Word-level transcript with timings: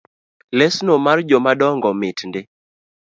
Lesno 0.57 0.93
mar 1.05 1.19
jomadongo 1.29 1.89
mit 1.99 2.17
ndi 2.27 2.41